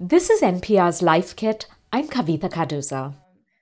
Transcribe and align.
This 0.00 0.28
is 0.28 0.40
NPR's 0.40 1.02
Life 1.02 1.36
Kit. 1.36 1.68
I'm 1.92 2.08
Kavitha 2.08 2.50
Cardoza. 2.50 3.14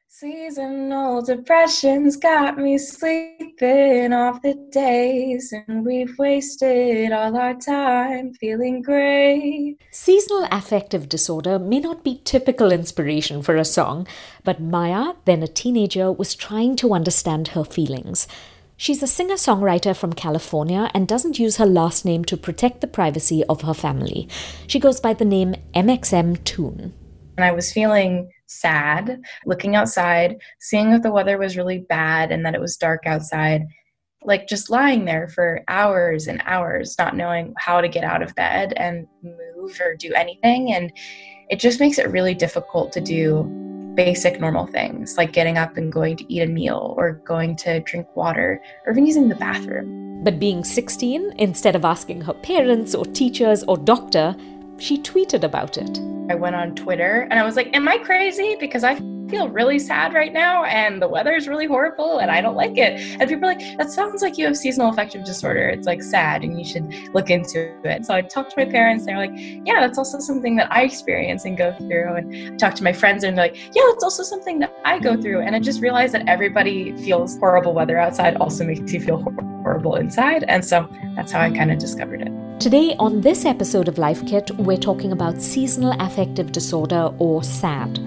Seasonal 0.09 1.21
depression's 1.21 2.17
got 2.17 2.57
me 2.57 2.79
sleeping 2.79 4.15
off 4.15 4.41
the 4.41 4.55
days, 4.71 5.53
and 5.53 5.85
we've 5.85 6.19
wasted 6.19 7.13
all 7.13 7.37
our 7.37 7.53
time 7.53 8.33
feeling 8.33 8.81
great. 8.81 9.77
Seasonal 9.91 10.49
affective 10.51 11.07
disorder 11.07 11.59
may 11.59 11.81
not 11.81 12.03
be 12.03 12.23
typical 12.25 12.73
inspiration 12.73 13.43
for 13.43 13.57
a 13.57 13.65
song, 13.65 14.07
but 14.43 14.59
Maya, 14.59 15.13
then 15.27 15.43
a 15.43 15.47
teenager, 15.47 16.11
was 16.11 16.35
trying 16.35 16.77
to 16.77 16.95
understand 16.95 17.49
her 17.49 17.63
feelings. 17.63 18.27
She's 18.83 19.01
a 19.01 19.07
singer 19.07 19.37
songwriter 19.37 19.97
from 19.97 20.13
California 20.13 20.91
and 20.93 21.07
doesn't 21.07 21.39
use 21.39 21.59
her 21.59 21.67
last 21.67 22.05
name 22.05 22.25
to 22.25 22.37
protect 22.37 22.81
the 22.81 22.89
privacy 22.89 23.45
of 23.45 23.61
her 23.61 23.75
family. 23.75 24.29
She 24.67 24.81
goes 24.81 24.99
by 24.99 25.15
the 25.15 25.25
name 25.25 25.55
mxmtoon. 25.73 26.91
And 27.37 27.45
I 27.45 27.53
was 27.53 27.73
feeling 27.73 28.29
sad, 28.47 29.23
looking 29.47 29.77
outside, 29.77 30.39
seeing 30.59 30.91
that 30.91 31.05
the 31.05 31.13
weather 31.13 31.39
was 31.39 31.57
really 31.57 31.87
bad 31.89 32.33
and 32.33 32.45
that 32.45 32.57
it 32.57 32.61
was 32.61 32.77
dark 32.77 33.03
outside, 33.07 33.63
like 34.25 34.49
just 34.49 34.69
lying 34.69 35.05
there 35.05 35.29
for 35.29 35.63
hours 35.69 36.27
and 36.27 36.43
hours, 36.45 36.97
not 36.99 37.15
knowing 37.15 37.55
how 37.59 37.81
to 37.81 37.87
get 37.87 38.03
out 38.03 38.21
of 38.21 38.35
bed 38.35 38.73
and 38.73 39.07
move 39.23 39.81
or 39.81 39.95
do 39.95 40.13
anything. 40.15 40.73
And 40.73 40.93
it 41.51 41.61
just 41.61 41.79
makes 41.79 42.01
it 42.01 42.11
really 42.11 42.35
difficult 42.35 42.91
to 42.95 43.01
do 43.01 43.62
basic 43.95 44.41
normal 44.41 44.67
things 44.67 45.17
like 45.17 45.33
getting 45.33 45.59
up 45.59 45.77
and 45.77 45.93
going 45.93 46.17
to 46.17 46.33
eat 46.33 46.43
a 46.43 46.47
meal 46.47 46.95
or 46.97 47.13
going 47.25 47.57
to 47.57 47.81
drink 47.81 48.07
water 48.17 48.61
or 48.87 48.93
even 48.93 49.07
using 49.07 49.29
the 49.29 49.35
bathroom. 49.35 50.25
But 50.25 50.39
being 50.39 50.63
16, 50.63 51.35
instead 51.39 51.75
of 51.75 51.85
asking 51.85 52.21
her 52.23 52.33
parents 52.33 52.95
or 52.95 53.05
teachers 53.07 53.65
or 53.65 53.77
doctor, 53.77 54.37
she 54.83 54.99
tweeted 54.99 55.45
about 55.45 55.79
it. 55.79 56.01
I 56.29 56.35
went 56.35 56.57
on 56.57 56.75
Twitter 56.75 57.29
and 57.31 57.35
I 57.35 57.45
was 57.45 57.57
like, 57.57 57.75
Am 57.75 57.87
I 57.89 57.99
crazy? 57.99 58.57
Because 58.59 58.83
I 58.83 58.97
feel 59.29 59.49
really 59.49 59.79
sad 59.79 60.13
right 60.13 60.33
now 60.33 60.65
and 60.65 61.01
the 61.01 61.09
weather 61.09 61.33
is 61.33 61.49
really 61.49 61.67
horrible 61.67 62.19
and 62.19 62.31
I 62.31 62.41
don't 62.41 62.57
like 62.57 62.77
it. 62.77 63.01
And 63.21 63.29
people 63.31 63.49
are 63.49 63.55
like, 63.55 63.79
That 63.79 63.91
sounds 63.91 64.23
like 64.23 64.39
you 64.39 64.47
have 64.47 64.57
seasonal 64.57 64.91
affective 64.91 65.25
disorder. 65.25 65.69
It's 65.69 65.87
like 65.87 66.03
sad 66.03 66.43
and 66.43 66.59
you 66.59 66.65
should 66.65 66.93
look 67.15 67.31
into 67.31 67.73
it. 67.85 68.05
So 68.05 68.15
I 68.15 68.23
talked 68.23 68.51
to 68.53 68.65
my 68.65 68.71
parents. 68.71 69.07
They're 69.07 69.19
like, 69.19 69.33
Yeah, 69.35 69.81
that's 69.81 69.99
also 69.99 70.19
something 70.19 70.57
that 70.57 70.73
I 70.73 70.83
experience 70.83 71.45
and 71.45 71.57
go 71.57 71.73
through. 71.79 72.17
And 72.17 72.55
I 72.55 72.57
talked 72.57 72.79
to 72.79 72.85
my 72.85 72.93
friends 72.93 73.23
and 73.23 73.39
they're 73.39 73.47
like, 73.47 73.57
Yeah, 73.75 73.85
that's 73.89 74.03
also 74.03 74.25
something 74.25 74.59
that 74.61 74.75
I 74.85 74.99
go 74.99 75.21
through. 75.21 75.43
And 75.43 75.55
I 75.55 75.61
just 75.61 75.81
realized 75.81 76.13
that 76.15 76.29
everybody 76.29 76.97
feels 77.05 77.39
horrible 77.39 77.73
weather 77.73 77.99
outside 77.99 78.37
also 78.37 78.65
makes 78.65 78.93
you 78.93 79.01
feel 79.01 79.23
horrible 79.23 79.52
inside. 79.97 80.45
And 80.49 80.65
so 80.65 80.89
that's 81.15 81.33
how 81.33 81.41
I 81.41 81.51
kind 81.51 81.71
of 81.71 81.79
discovered 81.79 82.23
it. 82.23 82.61
Today, 82.61 82.95
on 82.99 83.21
this 83.21 83.45
episode 83.45 83.89
of 83.89 83.99
Life 83.99 84.25
Kit, 84.27 84.51
we're 84.53 84.77
talking 84.77 85.13
about 85.13 85.43
seasonal 85.43 85.95
affective 86.01 86.53
disorder 86.53 87.13
or 87.19 87.43
SAD. 87.43 87.99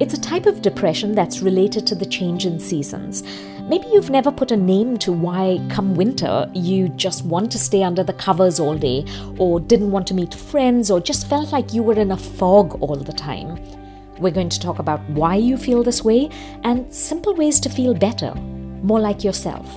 It's 0.00 0.14
a 0.14 0.20
type 0.20 0.46
of 0.46 0.62
depression 0.62 1.12
that's 1.12 1.40
related 1.40 1.84
to 1.88 1.96
the 1.96 2.06
change 2.06 2.46
in 2.46 2.60
seasons. 2.60 3.24
Maybe 3.62 3.88
you've 3.88 4.10
never 4.10 4.30
put 4.30 4.52
a 4.52 4.56
name 4.56 4.96
to 4.98 5.12
why, 5.12 5.60
come 5.68 5.94
winter, 5.96 6.48
you 6.54 6.88
just 6.90 7.24
want 7.24 7.50
to 7.52 7.58
stay 7.58 7.82
under 7.82 8.04
the 8.04 8.12
covers 8.12 8.60
all 8.60 8.78
day, 8.78 9.04
or 9.38 9.58
didn't 9.58 9.90
want 9.90 10.06
to 10.06 10.14
meet 10.14 10.32
friends, 10.32 10.90
or 10.90 11.00
just 11.00 11.28
felt 11.28 11.52
like 11.52 11.74
you 11.74 11.82
were 11.82 11.98
in 11.98 12.12
a 12.12 12.16
fog 12.16 12.80
all 12.80 12.96
the 12.96 13.12
time. 13.12 13.58
We're 14.18 14.32
going 14.32 14.48
to 14.50 14.60
talk 14.60 14.78
about 14.78 15.00
why 15.10 15.34
you 15.34 15.56
feel 15.56 15.82
this 15.82 16.04
way 16.04 16.30
and 16.62 16.92
simple 16.94 17.34
ways 17.34 17.58
to 17.60 17.68
feel 17.68 17.94
better, 17.94 18.34
more 18.34 19.00
like 19.00 19.24
yourself. 19.24 19.68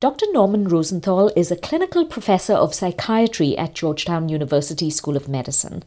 Dr. 0.00 0.26
Norman 0.32 0.68
Rosenthal 0.68 1.32
is 1.34 1.50
a 1.50 1.56
clinical 1.56 2.06
professor 2.06 2.54
of 2.54 2.72
psychiatry 2.72 3.58
at 3.58 3.74
Georgetown 3.74 4.28
University 4.28 4.90
School 4.90 5.16
of 5.16 5.28
Medicine. 5.28 5.82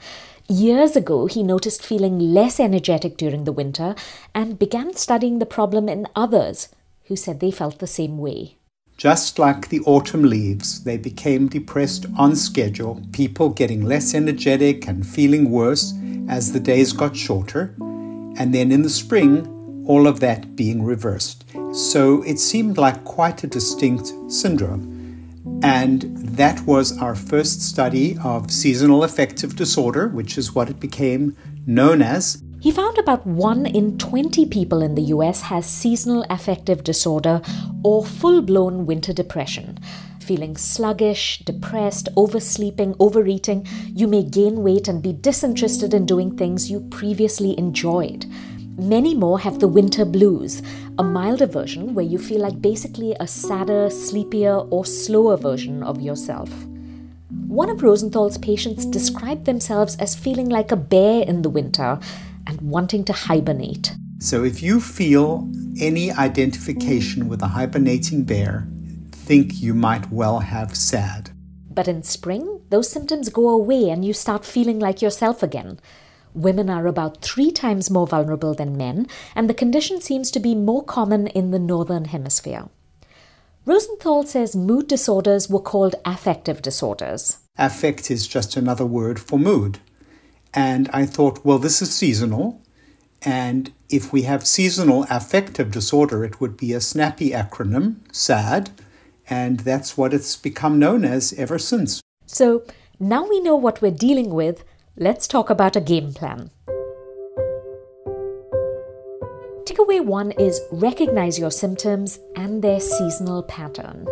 Years 0.50 0.98
ago, 0.98 1.28
he 1.28 1.44
noticed 1.44 1.86
feeling 1.86 2.20
less 2.20 2.60
energetic 2.60 3.16
during 3.16 3.45
the 3.45 3.54
winter 3.54 3.95
and 4.36 4.60
began 4.60 4.94
studying 4.94 5.39
the 5.39 5.45
problem 5.45 5.88
in 5.88 6.08
others 6.14 6.67
who 7.05 7.16
said 7.16 7.39
they 7.39 7.52
felt 7.52 7.80
the 7.80 7.88
same 7.88 8.17
way. 8.17 8.58
Just 9.02 9.39
like 9.39 9.70
the 9.70 9.80
autumn 9.88 10.22
leaves, 10.22 10.84
they 10.84 10.95
became 10.95 11.48
depressed 11.48 12.06
on 12.20 12.36
schedule, 12.36 13.02
people 13.12 13.50
getting 13.50 13.84
less 13.84 14.14
energetic 14.14 14.88
and 14.88 15.04
feeling 15.04 15.50
worse 15.50 15.95
as 16.30 16.52
the 16.52 16.60
days 16.60 16.94
got 16.94 17.17
shorter. 17.17 17.73
And 17.80 18.54
then 18.54 18.72
in 18.72 18.84
the 18.84 18.92
spring, 18.92 19.86
all 19.88 20.06
of 20.06 20.20
that 20.20 20.56
being 20.56 20.84
reversed. 20.84 21.45
So 21.73 22.22
it 22.22 22.40
seemed 22.40 22.78
like 22.78 23.04
quite 23.04 23.44
a 23.44 23.48
distinct 23.48 24.14
syndrome. 24.28 25.60
And 25.64 26.04
that 26.38 26.61
was 26.67 26.95
our 27.00 27.16
first 27.16 27.64
study 27.64 28.20
of 28.23 28.52
seasonal 28.52 29.04
affective 29.04 29.56
disorder, 29.56 30.10
which 30.10 30.38
is 30.38 30.54
what 30.54 30.70
it 30.70 30.80
became 30.80 31.36
known 31.66 32.04
as. 32.04 32.44
He 32.61 32.70
found 32.70 32.99
about 32.99 33.26
1 33.26 33.66
in 33.66 33.98
20 33.98 34.45
people 34.45 34.83
in 34.83 34.94
the 34.94 35.10
US 35.16 35.42
has 35.42 35.66
seasonal 35.66 36.23
affective 36.30 36.83
disorder 36.83 37.42
or 37.83 38.05
full 38.05 38.44
blown 38.44 38.86
winter 38.86 39.11
depression. 39.11 39.80
Feeling 40.20 40.55
sluggish, 40.55 41.39
depressed, 41.44 42.08
oversleeping, 42.16 42.95
overeating, 42.99 43.66
you 43.88 44.08
may 44.08 44.22
gain 44.22 44.61
weight 44.61 44.88
and 44.88 45.02
be 45.02 45.11
disinterested 45.11 45.95
in 45.95 46.05
doing 46.05 46.38
things 46.38 46.70
you 46.70 46.82
previously 46.92 47.58
enjoyed. 47.58 48.27
Many 48.78 49.16
more 49.16 49.39
have 49.39 49.60
the 49.60 49.67
winter 49.67 50.05
blues, 50.05 50.61
a 50.99 51.04
milder 51.04 51.48
version 51.48 51.95
where 51.95 52.05
you 52.05 52.20
feel 52.20 52.42
like 52.42 52.61
basically 52.61 53.16
a 53.20 53.26
sadder, 53.26 53.89
sleepier, 53.89 54.58
or 54.70 54.86
slower 54.86 55.36
version 55.36 55.82
of 55.82 55.99
yourself. 55.99 56.52
One 57.48 57.70
of 57.70 57.82
Rosenthal's 57.82 58.38
patients 58.38 58.86
described 58.86 59.45
themselves 59.45 59.98
as 59.98 60.16
feeling 60.16 60.48
like 60.48 60.72
a 60.72 60.78
bear 60.78 61.23
in 61.23 61.42
the 61.42 61.49
winter 61.49 61.99
and 62.48 62.62
wanting 62.62 63.04
to 63.06 63.14
hibernate. 63.14 63.94
So, 64.20 64.44
if 64.44 64.62
you 64.62 64.80
feel 64.80 65.50
any 65.80 66.12
identification 66.12 67.28
with 67.28 67.42
a 67.42 67.48
hibernating 67.48 68.24
bear, 68.24 68.68
think 69.12 69.62
you 69.62 69.74
might 69.74 70.12
well 70.12 70.40
have 70.40 70.76
SAD. 70.76 71.32
But 71.70 71.88
in 71.88 72.04
spring, 72.04 72.62
those 72.70 72.90
symptoms 72.90 73.30
go 73.30 73.50
away 73.50 73.90
and 73.90 74.04
you 74.04 74.14
start 74.14 74.46
feeling 74.46 74.80
like 74.80 75.02
yourself 75.02 75.42
again. 75.42 75.80
Women 76.34 76.70
are 76.70 76.88
about 76.88 77.22
three 77.22 77.52
times 77.52 77.90
more 77.90 78.08
vulnerable 78.08 78.54
than 78.54 78.78
men, 78.78 79.08
and 79.36 79.50
the 79.50 79.54
condition 79.54 80.02
seems 80.02 80.32
to 80.32 80.40
be 80.40 80.56
more 80.56 80.84
common 80.84 81.28
in 81.28 81.52
the 81.52 81.60
Northern 81.60 82.06
Hemisphere. 82.06 82.70
Rosenthal 83.66 84.23
says 84.23 84.56
mood 84.56 84.88
disorders 84.88 85.50
were 85.50 85.60
called 85.60 85.96
affective 86.04 86.62
disorders. 86.62 87.38
Affect 87.58 88.10
is 88.10 88.28
just 88.28 88.58
another 88.58 88.86
word 88.86 89.20
for 89.20 89.38
mood. 89.38 89.80
And 90.54 90.89
I 90.94 91.06
thought, 91.06 91.45
well, 91.45 91.60
this 91.60 91.82
is 91.82 91.94
seasonal. 91.94 92.62
And 93.22 93.72
if 93.89 94.12
we 94.12 94.23
have 94.23 94.45
seasonal 94.48 95.06
affective 95.10 95.72
disorder, 95.72 96.26
it 96.26 96.42
would 96.42 96.58
be 96.58 96.73
a 96.73 96.82
snappy 96.82 97.32
acronym, 97.32 97.98
SAD. 98.12 98.72
And 99.30 99.60
that's 99.61 99.98
what 99.98 100.14
it's 100.14 100.36
become 100.36 100.80
known 100.80 101.06
as 101.06 101.34
ever 101.34 101.60
since. 101.60 102.02
So 102.26 102.64
now 103.00 103.28
we 103.28 103.40
know 103.40 103.56
what 103.56 103.82
we're 103.82 103.92
dealing 103.92 104.32
with 104.34 104.64
let's 104.98 105.28
talk 105.28 105.50
about 105.50 105.76
a 105.76 105.82
game 105.82 106.14
plan. 106.14 106.50
Takeaway 109.66 110.04
one 110.04 110.32
is 110.32 110.60
recognize 110.72 111.40
your 111.40 111.52
symptoms 111.52 112.20
and 112.36 112.61
their 112.61 112.80
seasonal 112.80 113.44
pattern. 113.44 114.08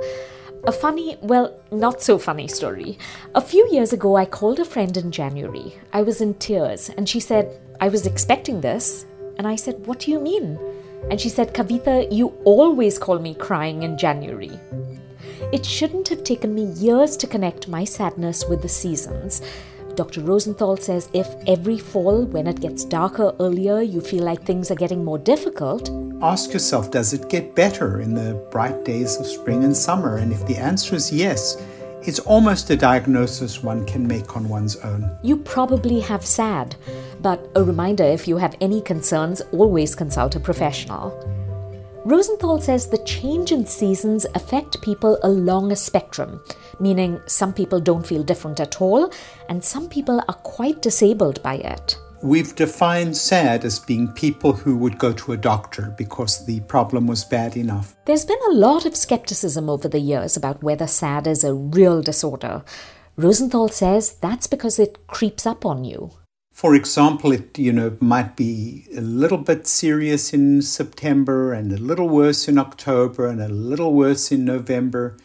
A 0.65 0.71
funny, 0.73 1.17
well, 1.21 1.57
not 1.71 2.01
so 2.01 2.17
funny 2.17 2.47
story. 2.47 2.97
A 3.33 3.41
few 3.41 3.67
years 3.71 3.93
ago, 3.93 4.17
I 4.17 4.25
called 4.25 4.59
a 4.59 4.65
friend 4.65 4.95
in 4.97 5.09
January. 5.09 5.73
I 5.93 6.01
was 6.01 6.19
in 6.19 6.33
tears, 6.33 6.89
and 6.89 7.07
she 7.07 7.21
said, 7.21 7.59
I 7.79 7.87
was 7.87 8.05
expecting 8.05 8.59
this. 8.59 9.05
And 9.37 9.47
I 9.47 9.55
said, 9.55 9.87
What 9.87 9.99
do 9.99 10.11
you 10.11 10.19
mean? 10.19 10.59
And 11.09 11.19
she 11.19 11.29
said, 11.29 11.53
Kavita, 11.53 12.11
you 12.11 12.27
always 12.43 12.99
call 12.99 13.19
me 13.19 13.35
crying 13.35 13.83
in 13.83 13.97
January. 13.97 14.51
It 15.53 15.65
shouldn't 15.65 16.09
have 16.09 16.25
taken 16.25 16.53
me 16.53 16.65
years 16.65 17.15
to 17.17 17.27
connect 17.27 17.69
my 17.69 17.85
sadness 17.85 18.45
with 18.45 18.61
the 18.61 18.69
seasons. 18.69 19.41
Dr. 19.99 20.21
Rosenthal 20.21 20.77
says 20.77 21.09
if 21.11 21.27
every 21.45 21.77
fall, 21.77 22.23
when 22.23 22.47
it 22.47 22.61
gets 22.61 22.85
darker 22.85 23.35
earlier, 23.41 23.81
you 23.81 23.99
feel 23.99 24.23
like 24.23 24.41
things 24.41 24.71
are 24.71 24.75
getting 24.75 25.03
more 25.03 25.17
difficult, 25.17 25.89
ask 26.21 26.53
yourself 26.53 26.89
does 26.89 27.11
it 27.11 27.27
get 27.27 27.53
better 27.53 27.99
in 27.99 28.13
the 28.13 28.33
bright 28.49 28.85
days 28.85 29.17
of 29.17 29.27
spring 29.27 29.65
and 29.65 29.75
summer? 29.75 30.15
And 30.15 30.31
if 30.31 30.47
the 30.47 30.55
answer 30.55 30.95
is 30.95 31.11
yes, 31.11 31.61
it's 32.01 32.19
almost 32.19 32.69
a 32.69 32.77
diagnosis 32.77 33.61
one 33.61 33.85
can 33.85 34.07
make 34.07 34.37
on 34.37 34.47
one's 34.47 34.77
own. 34.77 35.11
You 35.21 35.35
probably 35.35 35.99
have 35.99 36.25
SAD, 36.25 36.77
but 37.19 37.51
a 37.55 37.61
reminder 37.61 38.05
if 38.05 38.25
you 38.25 38.37
have 38.37 38.55
any 38.61 38.79
concerns, 38.79 39.41
always 39.51 39.95
consult 39.95 40.33
a 40.33 40.39
professional. 40.39 41.11
Rosenthal 42.05 42.61
says 42.61 42.87
the 42.87 43.03
change 43.03 43.51
in 43.51 43.65
seasons 43.65 44.25
affect 44.33 44.81
people 44.81 45.19
along 45.23 45.73
a 45.73 45.75
spectrum, 45.75 46.41
meaning 46.79 47.21
some 47.27 47.53
people 47.53 47.79
don't 47.79 48.05
feel 48.05 48.23
different 48.23 48.59
at 48.59 48.81
all, 48.81 49.11
and 49.47 49.63
some 49.63 49.89
people 49.89 50.19
are 50.27 50.35
quite 50.43 50.81
disabled 50.81 51.41
by 51.43 51.55
it. 51.55 51.97
we've 52.21 52.55
defined 52.55 53.15
sad 53.15 53.63
as 53.63 53.79
being 53.79 54.07
people 54.09 54.51
who 54.53 54.77
would 54.77 54.97
go 54.97 55.13
to 55.13 55.31
a 55.31 55.37
doctor 55.37 55.93
because 55.97 56.45
the 56.45 56.59
problem 56.61 57.07
was 57.07 57.23
bad 57.23 57.55
enough. 57.55 57.95
There's 58.05 58.25
been 58.25 58.39
a 58.49 58.53
lot 58.53 58.85
of 58.85 58.95
skepticism 58.95 59.69
over 59.69 59.87
the 59.87 59.99
years 59.99 60.35
about 60.35 60.63
whether 60.63 60.87
sad 60.87 61.27
is 61.27 61.43
a 61.43 61.53
real 61.53 62.01
disorder. 62.01 62.63
Rosenthal 63.15 63.69
says 63.69 64.13
that's 64.13 64.47
because 64.47 64.79
it 64.79 65.07
creeps 65.07 65.45
up 65.45 65.65
on 65.65 65.83
you. 65.83 66.11
For 66.53 66.75
example, 66.75 67.31
it 67.31 67.57
you 67.57 67.71
know 67.71 67.95
might 68.01 68.35
be 68.35 68.85
a 68.95 69.01
little 69.01 69.37
bit 69.37 69.65
serious 69.65 70.33
in 70.33 70.61
September 70.61 71.53
and 71.53 71.71
a 71.71 71.77
little 71.77 72.09
worse 72.09 72.49
in 72.49 72.57
October 72.57 73.27
and 73.27 73.41
a 73.41 73.47
little 73.47 73.93
worse 73.93 74.29
in 74.31 74.43
November. 74.43 75.15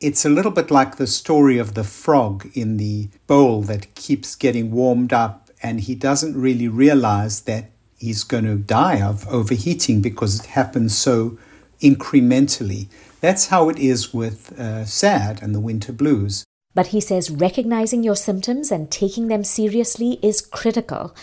It's 0.00 0.24
a 0.24 0.30
little 0.30 0.50
bit 0.50 0.70
like 0.70 0.96
the 0.96 1.06
story 1.06 1.58
of 1.58 1.74
the 1.74 1.84
frog 1.84 2.50
in 2.54 2.78
the 2.78 3.10
bowl 3.26 3.60
that 3.64 3.94
keeps 3.94 4.34
getting 4.34 4.70
warmed 4.70 5.12
up 5.12 5.50
and 5.62 5.80
he 5.80 5.94
doesn't 5.94 6.40
really 6.40 6.68
realize 6.68 7.42
that 7.42 7.70
he's 7.98 8.24
going 8.24 8.44
to 8.44 8.56
die 8.56 9.02
of 9.02 9.28
overheating 9.28 10.00
because 10.00 10.40
it 10.40 10.46
happens 10.46 10.96
so 10.96 11.38
incrementally. 11.82 12.88
That's 13.20 13.48
how 13.48 13.68
it 13.68 13.78
is 13.78 14.14
with 14.14 14.58
uh, 14.58 14.86
SAD 14.86 15.42
and 15.42 15.54
the 15.54 15.60
winter 15.60 15.92
blues. 15.92 16.44
But 16.74 16.88
he 16.88 17.00
says 17.00 17.30
recognizing 17.30 18.02
your 18.02 18.16
symptoms 18.16 18.72
and 18.72 18.90
taking 18.90 19.28
them 19.28 19.44
seriously 19.44 20.18
is 20.22 20.40
critical 20.40 21.14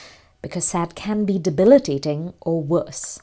because 0.44 0.65
SAD 0.65 0.94
can 0.94 1.25
be 1.25 1.39
debilitating 1.39 2.35
or 2.41 2.62
worse. 2.62 3.19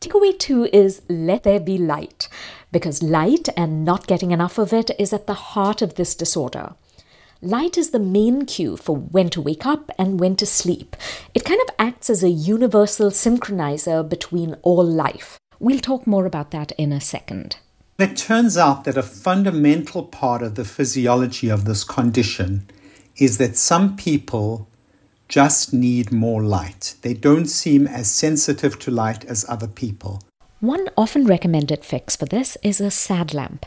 Takeaway 0.00 0.38
two 0.38 0.68
is 0.72 1.02
let 1.08 1.42
there 1.42 1.58
be 1.58 1.78
light, 1.78 2.28
because 2.76 3.02
light 3.02 3.48
and 3.56 3.86
not 3.86 4.06
getting 4.06 4.32
enough 4.32 4.58
of 4.58 4.70
it 4.70 4.90
is 4.98 5.14
at 5.14 5.26
the 5.26 5.32
heart 5.32 5.80
of 5.80 5.94
this 5.94 6.14
disorder. 6.14 6.74
Light 7.40 7.78
is 7.78 7.88
the 7.88 7.98
main 7.98 8.44
cue 8.44 8.76
for 8.76 8.94
when 8.94 9.30
to 9.30 9.40
wake 9.40 9.64
up 9.64 9.90
and 9.98 10.20
when 10.20 10.36
to 10.36 10.44
sleep. 10.44 10.94
It 11.32 11.46
kind 11.46 11.58
of 11.62 11.74
acts 11.78 12.10
as 12.10 12.22
a 12.22 12.28
universal 12.28 13.08
synchronizer 13.08 14.06
between 14.06 14.56
all 14.60 14.84
life. 14.84 15.38
We'll 15.58 15.80
talk 15.80 16.06
more 16.06 16.26
about 16.26 16.50
that 16.50 16.72
in 16.72 16.92
a 16.92 17.00
second. 17.00 17.56
It 17.98 18.14
turns 18.14 18.58
out 18.58 18.84
that 18.84 18.98
a 18.98 19.02
fundamental 19.02 20.02
part 20.02 20.42
of 20.42 20.56
the 20.56 20.66
physiology 20.66 21.48
of 21.48 21.64
this 21.64 21.82
condition 21.82 22.68
is 23.16 23.38
that 23.38 23.56
some 23.56 23.96
people 23.96 24.68
just 25.30 25.72
need 25.72 26.12
more 26.12 26.44
light. 26.44 26.96
They 27.00 27.14
don't 27.14 27.46
seem 27.46 27.86
as 27.86 28.10
sensitive 28.10 28.78
to 28.80 28.90
light 28.90 29.24
as 29.24 29.46
other 29.48 29.66
people. 29.66 30.20
One 30.60 30.88
often 30.96 31.26
recommended 31.26 31.84
fix 31.84 32.16
for 32.16 32.24
this 32.24 32.56
is 32.62 32.80
a 32.80 32.90
sad 32.90 33.34
lamp. 33.34 33.66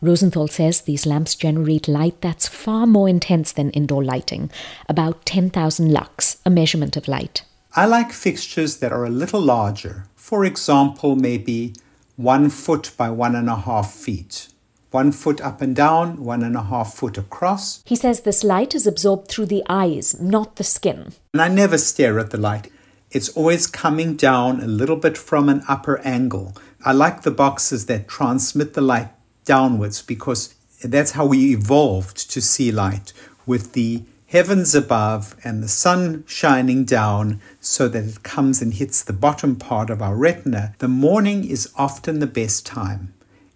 Rosenthal 0.00 0.46
says 0.46 0.82
these 0.82 1.04
lamps 1.04 1.34
generate 1.34 1.88
light 1.88 2.20
that's 2.20 2.46
far 2.46 2.86
more 2.86 3.08
intense 3.08 3.50
than 3.50 3.70
indoor 3.70 4.04
lighting, 4.04 4.48
about 4.88 5.26
10,000 5.26 5.92
lux, 5.92 6.36
a 6.46 6.50
measurement 6.50 6.96
of 6.96 7.08
light. 7.08 7.42
I 7.74 7.86
like 7.86 8.12
fixtures 8.12 8.76
that 8.76 8.92
are 8.92 9.04
a 9.04 9.10
little 9.10 9.40
larger. 9.40 10.04
For 10.14 10.44
example, 10.44 11.16
maybe 11.16 11.74
one 12.14 12.50
foot 12.50 12.92
by 12.96 13.10
one 13.10 13.34
and 13.34 13.48
a 13.48 13.56
half 13.56 13.92
feet. 13.92 14.46
One 14.92 15.10
foot 15.10 15.40
up 15.40 15.60
and 15.60 15.74
down, 15.74 16.22
one 16.24 16.44
and 16.44 16.56
a 16.56 16.62
half 16.62 16.94
foot 16.94 17.18
across. 17.18 17.82
He 17.84 17.96
says 17.96 18.20
this 18.20 18.44
light 18.44 18.76
is 18.76 18.86
absorbed 18.86 19.26
through 19.26 19.46
the 19.46 19.64
eyes, 19.68 20.20
not 20.20 20.54
the 20.54 20.64
skin. 20.64 21.14
And 21.34 21.42
I 21.42 21.48
never 21.48 21.78
stare 21.78 22.20
at 22.20 22.30
the 22.30 22.38
light. 22.38 22.70
It's 23.10 23.30
always 23.30 23.66
coming 23.66 24.16
down 24.16 24.60
a 24.60 24.66
little 24.66 24.96
bit 24.96 25.16
from 25.16 25.48
an 25.48 25.62
upper 25.66 25.98
angle. 26.00 26.54
I 26.84 26.92
like 26.92 27.22
the 27.22 27.30
boxes 27.30 27.86
that 27.86 28.06
transmit 28.06 28.74
the 28.74 28.82
light 28.82 29.08
downwards 29.46 30.02
because 30.02 30.54
that's 30.84 31.12
how 31.12 31.24
we 31.24 31.52
evolved 31.52 32.30
to 32.30 32.42
see 32.42 32.70
light 32.70 33.14
with 33.46 33.72
the 33.72 34.02
heavens 34.26 34.74
above 34.74 35.34
and 35.42 35.62
the 35.62 35.68
sun 35.68 36.22
shining 36.26 36.84
down 36.84 37.40
so 37.60 37.88
that 37.88 38.04
it 38.04 38.22
comes 38.22 38.60
and 38.60 38.74
hits 38.74 39.02
the 39.02 39.14
bottom 39.14 39.56
part 39.56 39.88
of 39.88 40.02
our 40.02 40.14
retina, 40.14 40.74
the 40.78 40.88
morning 40.88 41.48
is 41.48 41.72
often 41.76 42.18
the 42.18 42.26
best 42.26 42.66
time. 42.66 43.14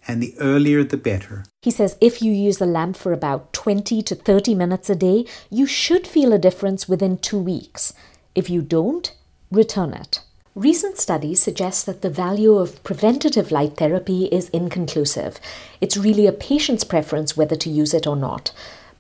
And 0.08 0.20
the 0.20 0.34
earlier 0.40 0.82
the 0.82 0.96
better. 0.96 1.44
He 1.60 1.70
says 1.70 1.96
if 2.00 2.22
you 2.22 2.32
use 2.32 2.60
a 2.60 2.66
lamp 2.66 2.96
for 2.96 3.12
about 3.12 3.52
20 3.52 4.02
to 4.02 4.14
30 4.16 4.55
minutes 4.56 4.90
a 4.90 4.96
day, 4.96 5.26
you 5.48 5.64
should 5.64 6.08
feel 6.08 6.32
a 6.32 6.38
difference 6.38 6.88
within 6.88 7.19
two 7.19 7.38
weeks. 7.38 7.93
If 8.34 8.50
you 8.50 8.62
don't, 8.62 9.12
return 9.52 9.93
it. 9.93 10.20
Recent 10.54 10.99
studies 10.99 11.40
suggest 11.40 11.87
that 11.87 12.02
the 12.02 12.10
value 12.10 12.54
of 12.58 12.82
preventative 12.84 13.50
light 13.50 13.76
therapy 13.76 14.25
is 14.26 14.50
inconclusive. 14.50 15.40
It's 15.81 15.96
really 15.96 16.26
a 16.26 16.32
patient's 16.32 16.84
preference 16.84 17.37
whether 17.37 17.56
to 17.56 17.70
use 17.70 17.94
it 17.94 18.06
or 18.06 18.16
not. 18.16 18.52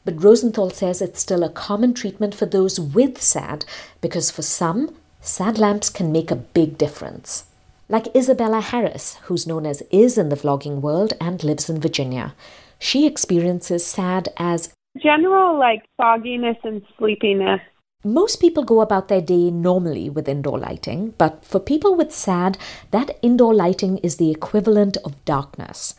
But 0.04 0.22
Rosenthal 0.22 0.70
says 0.70 1.02
it's 1.02 1.20
still 1.20 1.44
a 1.44 1.50
common 1.50 1.94
treatment 1.94 2.34
for 2.34 2.46
those 2.46 2.80
with 2.80 3.20
SAD 3.20 3.64
because 4.00 4.30
for 4.30 4.42
some, 4.42 4.94
SAD 5.20 5.58
lamps 5.58 5.90
can 5.90 6.10
make 6.10 6.30
a 6.30 6.36
big 6.36 6.78
difference. 6.78 7.44
Like 7.88 8.14
Isabella 8.16 8.60
Harris, 8.60 9.18
who's 9.24 9.46
known 9.46 9.66
as 9.66 9.82
Is 9.90 10.16
in 10.16 10.30
the 10.30 10.36
vlogging 10.36 10.80
world 10.80 11.12
and 11.20 11.44
lives 11.44 11.68
in 11.68 11.80
Virginia. 11.80 12.34
She 12.78 13.06
experiences 13.06 13.84
SAD 13.84 14.30
as 14.38 14.72
general 15.02 15.58
like 15.58 15.84
fogginess 15.98 16.56
and 16.64 16.82
sleepiness. 16.98 17.60
Most 18.04 18.40
people 18.40 18.64
go 18.64 18.80
about 18.80 19.06
their 19.06 19.20
day 19.20 19.48
normally 19.52 20.10
with 20.10 20.28
indoor 20.28 20.58
lighting, 20.58 21.14
but 21.18 21.44
for 21.44 21.60
people 21.60 21.94
with 21.94 22.12
SAD, 22.12 22.58
that 22.90 23.16
indoor 23.22 23.54
lighting 23.54 23.98
is 23.98 24.16
the 24.16 24.30
equivalent 24.30 24.96
of 25.04 25.24
darkness. 25.24 25.94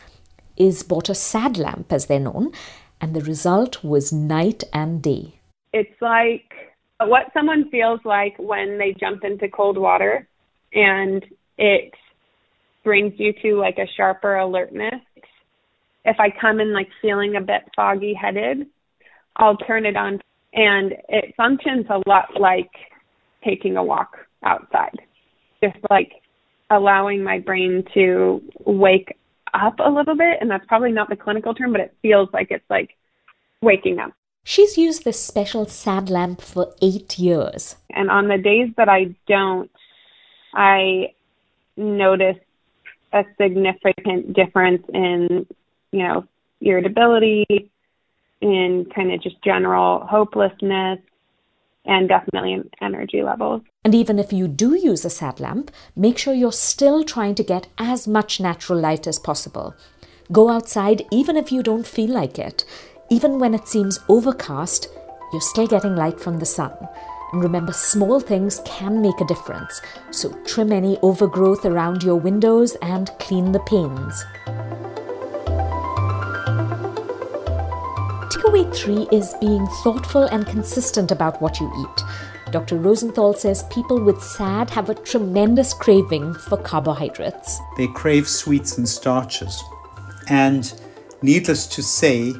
Is 0.57 0.83
bought 0.83 1.07
a 1.07 1.15
SAD 1.15 1.57
lamp, 1.57 1.93
as 1.93 2.07
they're 2.07 2.19
known, 2.19 2.51
and 2.99 3.15
the 3.15 3.21
result 3.21 3.85
was 3.85 4.11
night 4.11 4.65
and 4.73 5.01
day. 5.01 5.39
It's 5.71 6.01
like 6.01 6.53
what 6.99 7.31
someone 7.33 7.69
feels 7.69 8.01
like 8.03 8.35
when 8.37 8.77
they 8.77 8.93
jump 8.99 9.23
into 9.23 9.47
cold 9.47 9.77
water 9.77 10.27
and 10.73 11.25
it 11.57 11.93
brings 12.83 13.13
you 13.17 13.31
to 13.41 13.55
like 13.55 13.77
a 13.77 13.87
sharper 13.95 14.35
alertness. 14.35 15.01
If 16.03 16.19
I 16.19 16.29
come 16.29 16.59
in 16.59 16.73
like 16.73 16.89
feeling 17.01 17.37
a 17.37 17.41
bit 17.41 17.63
foggy 17.77 18.13
headed, 18.13 18.67
I'll 19.37 19.57
turn 19.57 19.85
it 19.85 19.95
on 19.95 20.19
and 20.53 20.93
it 21.09 21.33
functions 21.35 21.85
a 21.89 22.01
lot 22.07 22.39
like 22.39 22.71
taking 23.43 23.77
a 23.77 23.83
walk 23.83 24.17
outside. 24.43 24.99
Just 25.63 25.77
like 25.89 26.11
allowing 26.69 27.23
my 27.23 27.39
brain 27.39 27.83
to 27.93 28.41
wake 28.65 29.17
up 29.53 29.75
a 29.79 29.89
little 29.89 30.15
bit, 30.15 30.37
and 30.41 30.49
that's 30.49 30.65
probably 30.65 30.91
not 30.91 31.09
the 31.09 31.15
clinical 31.15 31.53
term, 31.53 31.71
but 31.71 31.81
it 31.81 31.95
feels 32.01 32.29
like 32.33 32.47
it's 32.49 32.63
like 32.69 32.91
waking 33.61 33.99
up. 33.99 34.11
She's 34.43 34.77
used 34.77 35.05
this 35.05 35.23
special 35.23 35.65
sad 35.67 36.09
lamp 36.09 36.41
for 36.41 36.73
eight 36.81 37.17
years. 37.17 37.77
And 37.91 38.11
on 38.11 38.27
the 38.27 38.37
days 38.37 38.69
that 38.77 38.89
I 38.89 39.15
don't, 39.25 39.71
I 40.53 41.13
notice 41.77 42.37
a 43.13 43.23
significant 43.39 44.33
difference 44.33 44.83
in, 44.93 45.45
you 45.91 46.03
know, 46.03 46.25
irritability, 46.59 47.71
in 48.43 48.85
kind 48.93 49.11
of 49.11 49.21
just 49.21 49.41
general 49.43 50.05
hopelessness, 50.05 50.99
and 51.85 52.07
definitely 52.07 52.53
in 52.53 52.69
energy 52.81 53.23
levels. 53.23 53.61
And 53.83 53.93
even 53.95 54.19
if 54.19 54.31
you 54.31 54.47
do 54.47 54.75
use 54.75 55.03
a 55.03 55.09
sad 55.09 55.39
lamp, 55.39 55.71
make 55.95 56.17
sure 56.17 56.33
you're 56.33 56.51
still 56.51 57.03
trying 57.03 57.35
to 57.35 57.43
get 57.43 57.67
as 57.77 58.07
much 58.07 58.39
natural 58.39 58.79
light 58.79 59.07
as 59.07 59.19
possible. 59.19 59.75
Go 60.31 60.49
outside 60.49 61.05
even 61.11 61.35
if 61.35 61.51
you 61.51 61.61
don't 61.61 61.85
feel 61.85 62.09
like 62.09 62.39
it. 62.39 62.63
Even 63.09 63.39
when 63.39 63.53
it 63.53 63.67
seems 63.67 63.99
overcast, 64.07 64.87
you're 65.31 65.41
still 65.41 65.67
getting 65.67 65.95
light 65.95 66.19
from 66.19 66.39
the 66.39 66.45
sun. 66.45 66.71
And 67.33 67.43
remember, 67.43 67.73
small 67.73 68.19
things 68.19 68.61
can 68.63 69.01
make 69.01 69.19
a 69.19 69.25
difference. 69.25 69.81
So 70.11 70.31
trim 70.45 70.71
any 70.71 70.97
overgrowth 71.01 71.65
around 71.65 72.03
your 72.03 72.15
windows 72.15 72.75
and 72.81 73.09
clean 73.19 73.51
the 73.51 73.59
panes. 73.61 74.23
Takeaway 78.33 78.75
three 78.75 79.07
is 79.15 79.35
being 79.39 79.67
thoughtful 79.83 80.23
and 80.23 80.43
consistent 80.47 81.11
about 81.11 81.39
what 81.39 81.59
you 81.59 81.71
eat. 81.77 82.51
Dr. 82.51 82.79
Rosenthal 82.79 83.35
says 83.35 83.61
people 83.69 84.03
with 84.03 84.23
SAD 84.23 84.71
have 84.71 84.89
a 84.89 84.95
tremendous 84.95 85.71
craving 85.71 86.33
for 86.33 86.57
carbohydrates. 86.57 87.59
They 87.77 87.85
crave 87.85 88.27
sweets 88.27 88.79
and 88.79 88.89
starches. 88.89 89.63
And 90.29 90.73
needless 91.21 91.67
to 91.67 91.83
say, 91.83 92.33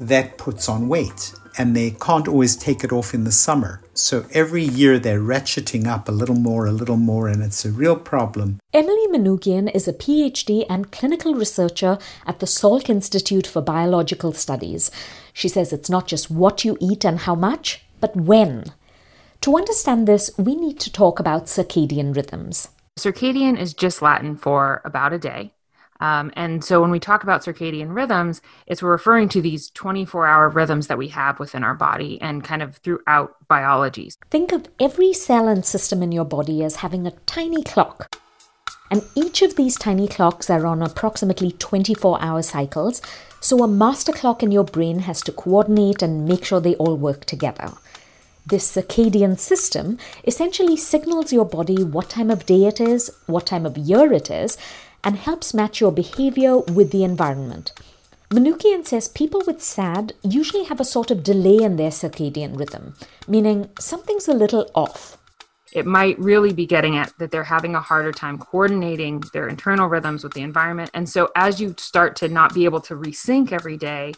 that 0.00 0.38
puts 0.38 0.70
on 0.70 0.88
weight. 0.88 1.34
And 1.56 1.76
they 1.76 1.92
can't 1.92 2.28
always 2.28 2.56
take 2.56 2.82
it 2.82 2.92
off 2.92 3.14
in 3.14 3.24
the 3.24 3.32
summer. 3.32 3.80
So 3.94 4.26
every 4.32 4.64
year 4.64 4.98
they're 4.98 5.20
ratcheting 5.20 5.86
up 5.86 6.08
a 6.08 6.12
little 6.12 6.34
more, 6.34 6.66
a 6.66 6.72
little 6.72 6.96
more, 6.96 7.28
and 7.28 7.42
it's 7.42 7.64
a 7.64 7.70
real 7.70 7.96
problem. 7.96 8.58
Emily 8.72 9.06
Manoogian 9.08 9.72
is 9.72 9.86
a 9.86 9.92
PhD 9.92 10.66
and 10.68 10.90
clinical 10.90 11.34
researcher 11.34 11.98
at 12.26 12.40
the 12.40 12.46
Salk 12.46 12.90
Institute 12.90 13.46
for 13.46 13.62
Biological 13.62 14.32
Studies. 14.32 14.90
She 15.32 15.48
says 15.48 15.72
it's 15.72 15.88
not 15.88 16.08
just 16.08 16.30
what 16.30 16.64
you 16.64 16.76
eat 16.80 17.04
and 17.04 17.20
how 17.20 17.36
much, 17.36 17.84
but 18.00 18.16
when. 18.16 18.72
To 19.42 19.56
understand 19.56 20.08
this, 20.08 20.30
we 20.36 20.56
need 20.56 20.80
to 20.80 20.92
talk 20.92 21.20
about 21.20 21.46
circadian 21.46 22.16
rhythms. 22.16 22.68
Circadian 22.98 23.58
is 23.58 23.74
just 23.74 24.02
Latin 24.02 24.36
for 24.36 24.82
about 24.84 25.12
a 25.12 25.18
day. 25.18 25.53
Um, 26.00 26.32
and 26.34 26.64
so 26.64 26.80
when 26.80 26.90
we 26.90 26.98
talk 26.98 27.22
about 27.22 27.42
circadian 27.42 27.94
rhythms, 27.94 28.42
it's 28.66 28.82
we're 28.82 28.90
referring 28.90 29.28
to 29.30 29.40
these 29.40 29.70
24 29.70 30.26
hour 30.26 30.48
rhythms 30.48 30.88
that 30.88 30.98
we 30.98 31.08
have 31.08 31.38
within 31.38 31.62
our 31.62 31.74
body 31.74 32.20
and 32.20 32.42
kind 32.44 32.62
of 32.62 32.76
throughout 32.78 33.36
biologies. 33.48 34.18
Think 34.30 34.52
of 34.52 34.66
every 34.80 35.12
cell 35.12 35.48
and 35.48 35.64
system 35.64 36.02
in 36.02 36.12
your 36.12 36.24
body 36.24 36.64
as 36.64 36.76
having 36.76 37.06
a 37.06 37.12
tiny 37.26 37.62
clock. 37.62 38.16
And 38.90 39.02
each 39.14 39.42
of 39.42 39.56
these 39.56 39.76
tiny 39.76 40.06
clocks 40.06 40.50
are 40.50 40.66
on 40.66 40.82
approximately 40.82 41.52
24 41.52 42.20
hour 42.20 42.42
cycles, 42.42 43.00
so 43.40 43.62
a 43.62 43.68
master 43.68 44.12
clock 44.12 44.42
in 44.42 44.52
your 44.52 44.64
brain 44.64 45.00
has 45.00 45.20
to 45.22 45.32
coordinate 45.32 46.02
and 46.02 46.26
make 46.26 46.44
sure 46.44 46.60
they 46.60 46.74
all 46.76 46.96
work 46.96 47.24
together. 47.24 47.72
This 48.46 48.76
circadian 48.76 49.38
system 49.38 49.96
essentially 50.24 50.76
signals 50.76 51.32
your 51.32 51.46
body 51.46 51.82
what 51.82 52.10
time 52.10 52.30
of 52.30 52.44
day 52.44 52.66
it 52.66 52.78
is, 52.78 53.10
what 53.24 53.46
time 53.46 53.64
of 53.64 53.78
year 53.78 54.12
it 54.12 54.30
is, 54.30 54.58
and 55.04 55.16
helps 55.16 55.54
match 55.54 55.80
your 55.80 55.92
behavior 55.92 56.58
with 56.58 56.90
the 56.90 57.04
environment. 57.04 57.72
Manoogian 58.30 58.84
says 58.84 59.06
people 59.08 59.42
with 59.46 59.62
SAD 59.62 60.14
usually 60.22 60.64
have 60.64 60.80
a 60.80 60.84
sort 60.84 61.10
of 61.10 61.22
delay 61.22 61.58
in 61.58 61.76
their 61.76 61.90
circadian 61.90 62.58
rhythm, 62.58 62.94
meaning 63.28 63.70
something's 63.78 64.26
a 64.26 64.34
little 64.34 64.70
off. 64.74 65.18
It 65.72 65.86
might 65.86 66.18
really 66.18 66.52
be 66.52 66.66
getting 66.66 66.96
at 66.96 67.12
that 67.18 67.30
they're 67.30 67.44
having 67.44 67.74
a 67.74 67.80
harder 67.80 68.12
time 68.12 68.38
coordinating 68.38 69.22
their 69.32 69.48
internal 69.48 69.88
rhythms 69.88 70.24
with 70.24 70.32
the 70.32 70.42
environment. 70.42 70.90
And 70.94 71.08
so, 71.08 71.30
as 71.36 71.60
you 71.60 71.74
start 71.78 72.16
to 72.16 72.28
not 72.28 72.54
be 72.54 72.64
able 72.64 72.80
to 72.82 72.94
resync 72.94 73.52
every 73.52 73.76
day, 73.76 74.14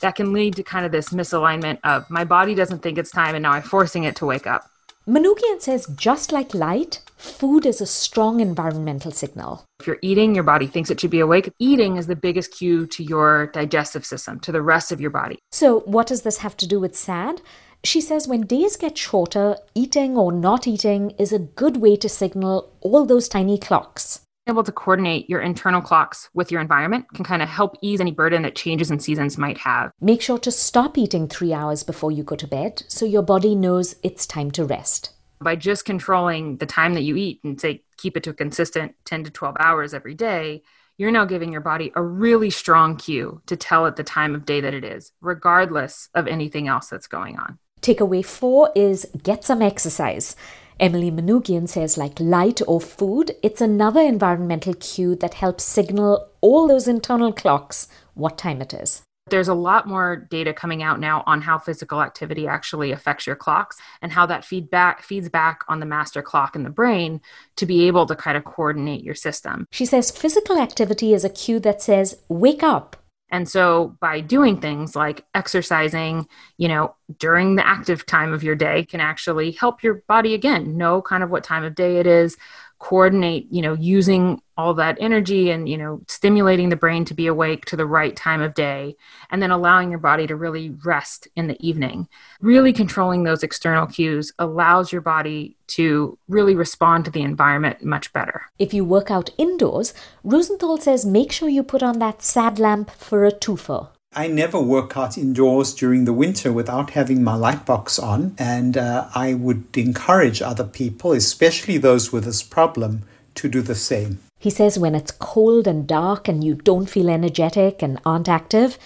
that 0.00 0.16
can 0.16 0.32
lead 0.32 0.56
to 0.56 0.62
kind 0.62 0.84
of 0.84 0.92
this 0.92 1.10
misalignment 1.10 1.78
of 1.84 2.08
my 2.10 2.24
body 2.24 2.54
doesn't 2.54 2.80
think 2.80 2.98
it's 2.98 3.10
time 3.10 3.34
and 3.34 3.42
now 3.42 3.52
I'm 3.52 3.62
forcing 3.62 4.04
it 4.04 4.16
to 4.16 4.26
wake 4.26 4.46
up. 4.46 4.68
Manoogian 5.06 5.60
says 5.60 5.86
just 5.94 6.32
like 6.32 6.54
light, 6.54 7.02
food 7.24 7.66
is 7.66 7.80
a 7.80 7.86
strong 7.86 8.40
environmental 8.40 9.10
signal. 9.10 9.64
If 9.80 9.86
you're 9.86 9.98
eating, 10.02 10.34
your 10.34 10.44
body 10.44 10.66
thinks 10.66 10.90
it 10.90 11.00
should 11.00 11.10
be 11.10 11.20
awake. 11.20 11.52
Eating 11.58 11.96
is 11.96 12.06
the 12.06 12.16
biggest 12.16 12.52
cue 12.52 12.86
to 12.88 13.02
your 13.02 13.46
digestive 13.48 14.04
system, 14.04 14.38
to 14.40 14.52
the 14.52 14.62
rest 14.62 14.92
of 14.92 15.00
your 15.00 15.10
body. 15.10 15.38
So, 15.50 15.80
what 15.80 16.06
does 16.06 16.22
this 16.22 16.38
have 16.38 16.56
to 16.58 16.68
do 16.68 16.78
with 16.78 16.96
SAD? 16.96 17.40
She 17.82 18.00
says 18.00 18.26
when 18.26 18.42
days 18.42 18.76
get 18.76 18.96
shorter, 18.96 19.56
eating 19.74 20.16
or 20.16 20.32
not 20.32 20.66
eating 20.66 21.10
is 21.18 21.32
a 21.32 21.38
good 21.38 21.78
way 21.78 21.96
to 21.96 22.08
signal 22.08 22.72
all 22.80 23.04
those 23.04 23.28
tiny 23.28 23.58
clocks 23.58 24.20
able 24.46 24.62
to 24.62 24.72
coordinate 24.72 25.28
your 25.28 25.40
internal 25.40 25.80
clocks 25.80 26.28
with 26.34 26.50
your 26.52 26.60
environment 26.60 27.06
can 27.14 27.24
kind 27.24 27.42
of 27.42 27.48
help 27.48 27.76
ease 27.80 28.00
any 28.00 28.10
burden 28.10 28.42
that 28.42 28.54
changes 28.54 28.90
in 28.90 29.00
seasons 29.00 29.38
might 29.38 29.58
have. 29.58 29.90
Make 30.00 30.20
sure 30.20 30.38
to 30.38 30.50
stop 30.50 30.98
eating 30.98 31.28
three 31.28 31.52
hours 31.52 31.82
before 31.82 32.12
you 32.12 32.22
go 32.22 32.36
to 32.36 32.46
bed 32.46 32.82
so 32.88 33.06
your 33.06 33.22
body 33.22 33.54
knows 33.54 33.96
it's 34.02 34.26
time 34.26 34.50
to 34.52 34.64
rest. 34.64 35.13
By 35.44 35.56
just 35.56 35.84
controlling 35.84 36.56
the 36.56 36.64
time 36.66 36.94
that 36.94 37.02
you 37.02 37.16
eat 37.16 37.40
and 37.44 37.60
say 37.60 37.84
keep 37.98 38.16
it 38.16 38.22
to 38.22 38.30
a 38.30 38.34
consistent 38.34 38.94
10 39.04 39.24
to 39.24 39.30
12 39.30 39.56
hours 39.60 39.92
every 39.92 40.14
day, 40.14 40.62
you're 40.96 41.10
now 41.10 41.26
giving 41.26 41.52
your 41.52 41.60
body 41.60 41.92
a 41.94 42.02
really 42.02 42.48
strong 42.48 42.96
cue 42.96 43.42
to 43.44 43.54
tell 43.54 43.84
it 43.84 43.96
the 43.96 44.04
time 44.04 44.34
of 44.34 44.46
day 44.46 44.62
that 44.62 44.72
it 44.72 44.84
is, 44.84 45.12
regardless 45.20 46.08
of 46.14 46.26
anything 46.26 46.66
else 46.66 46.88
that's 46.88 47.06
going 47.06 47.38
on. 47.38 47.58
Takeaway 47.82 48.24
four 48.24 48.72
is 48.74 49.06
get 49.22 49.44
some 49.44 49.60
exercise. 49.60 50.34
Emily 50.80 51.10
Manoogian 51.10 51.68
says, 51.68 51.98
like 51.98 52.18
light 52.18 52.62
or 52.66 52.80
food, 52.80 53.36
it's 53.42 53.60
another 53.60 54.00
environmental 54.00 54.72
cue 54.72 55.14
that 55.16 55.34
helps 55.34 55.62
signal 55.62 56.26
all 56.40 56.66
those 56.66 56.88
internal 56.88 57.34
clocks 57.34 57.86
what 58.14 58.38
time 58.38 58.62
it 58.62 58.72
is. 58.72 59.02
There's 59.30 59.48
a 59.48 59.54
lot 59.54 59.88
more 59.88 60.16
data 60.16 60.52
coming 60.52 60.82
out 60.82 61.00
now 61.00 61.24
on 61.26 61.40
how 61.40 61.58
physical 61.58 62.02
activity 62.02 62.46
actually 62.46 62.92
affects 62.92 63.26
your 63.26 63.36
clocks 63.36 63.78
and 64.02 64.12
how 64.12 64.26
that 64.26 64.44
feedback 64.44 65.02
feeds 65.02 65.30
back 65.30 65.62
on 65.66 65.80
the 65.80 65.86
master 65.86 66.20
clock 66.20 66.54
in 66.54 66.62
the 66.62 66.70
brain 66.70 67.22
to 67.56 67.64
be 67.64 67.86
able 67.86 68.04
to 68.06 68.14
kind 68.14 68.36
of 68.36 68.44
coordinate 68.44 69.02
your 69.02 69.14
system. 69.14 69.66
She 69.72 69.86
says 69.86 70.10
physical 70.10 70.58
activity 70.58 71.14
is 71.14 71.24
a 71.24 71.30
cue 71.30 71.58
that 71.60 71.80
says, 71.80 72.18
wake 72.28 72.62
up, 72.62 72.96
and 73.30 73.48
so 73.48 73.96
by 74.00 74.20
doing 74.20 74.60
things 74.60 74.94
like 74.94 75.24
exercising, 75.34 76.28
you 76.56 76.68
know, 76.68 76.94
during 77.18 77.56
the 77.56 77.66
active 77.66 78.06
time 78.06 78.32
of 78.32 78.44
your 78.44 78.54
day 78.54 78.84
can 78.84 79.00
actually 79.00 79.52
help 79.52 79.82
your 79.82 80.02
body 80.06 80.34
again 80.34 80.76
know 80.76 81.02
kind 81.02 81.22
of 81.22 81.30
what 81.30 81.42
time 81.42 81.64
of 81.64 81.74
day 81.74 81.96
it 81.96 82.06
is, 82.06 82.36
coordinate, 82.84 83.46
you 83.50 83.62
know, 83.62 83.72
using 83.72 84.38
all 84.58 84.74
that 84.74 84.98
energy 85.00 85.50
and, 85.50 85.66
you 85.66 85.78
know, 85.78 86.02
stimulating 86.06 86.68
the 86.68 86.76
brain 86.76 87.02
to 87.06 87.14
be 87.14 87.26
awake 87.26 87.64
to 87.64 87.76
the 87.76 87.86
right 87.86 88.14
time 88.14 88.42
of 88.42 88.52
day, 88.52 88.94
and 89.30 89.40
then 89.40 89.50
allowing 89.50 89.88
your 89.88 89.98
body 89.98 90.26
to 90.26 90.36
really 90.36 90.68
rest 90.84 91.26
in 91.34 91.46
the 91.46 91.56
evening. 91.66 92.06
Really 92.42 92.74
controlling 92.74 93.24
those 93.24 93.42
external 93.42 93.86
cues 93.86 94.34
allows 94.38 94.92
your 94.92 95.00
body 95.00 95.56
to 95.68 96.18
really 96.28 96.54
respond 96.54 97.06
to 97.06 97.10
the 97.10 97.22
environment 97.22 97.82
much 97.82 98.12
better. 98.12 98.42
If 98.58 98.74
you 98.74 98.84
work 98.84 99.10
out 99.10 99.30
indoors, 99.38 99.94
Rosenthal 100.22 100.76
says 100.76 101.06
make 101.06 101.32
sure 101.32 101.48
you 101.48 101.62
put 101.62 101.82
on 101.82 102.00
that 102.00 102.20
sad 102.20 102.58
lamp 102.58 102.90
for 102.90 103.24
a 103.24 103.32
twofer. 103.32 103.93
I 104.16 104.28
never 104.28 104.60
work 104.60 104.96
out 104.96 105.18
indoors 105.18 105.74
during 105.74 106.04
the 106.04 106.12
winter 106.12 106.52
without 106.52 106.90
having 106.90 107.24
my 107.24 107.34
light 107.34 107.66
box 107.66 107.98
on, 107.98 108.36
and 108.38 108.76
uh, 108.76 109.08
I 109.12 109.34
would 109.34 109.76
encourage 109.76 110.40
other 110.40 110.62
people, 110.62 111.12
especially 111.12 111.78
those 111.78 112.12
with 112.12 112.24
this 112.24 112.42
problem, 112.42 113.02
to 113.34 113.48
do 113.48 113.60
the 113.60 113.74
same. 113.74 114.20
He 114.38 114.50
says 114.50 114.78
when 114.78 114.94
it's 114.94 115.10
cold 115.10 115.66
and 115.66 115.86
dark 115.86 116.28
and 116.28 116.44
you 116.44 116.54
don't 116.54 116.86
feel 116.86 117.10
energetic 117.10 117.82
and 117.82 118.00
aren't 118.04 118.28
active, 118.28 118.78